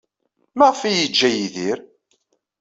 Maɣef 0.57 0.79
ay 0.81 0.89
iyi-yeǧǧa 0.95 1.29
Yidir? 1.37 1.79